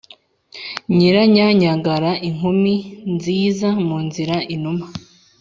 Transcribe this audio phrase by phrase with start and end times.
[0.95, 2.73] Nyiranyanyagara inkumi
[3.15, 4.85] nziza mu nzira-Inuma.